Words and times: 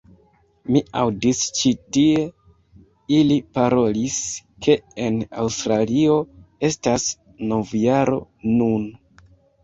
Mi 0.75 0.79
aŭdis 0.99 1.39
ĉi 1.57 1.71
tie 1.97 2.21
ili 3.17 3.35
parolis 3.57 4.17
ke 4.67 4.75
en 5.09 5.19
Aŭstralio 5.43 6.15
estas 6.69 7.05
novjaro 7.53 8.19
nun 8.55 8.89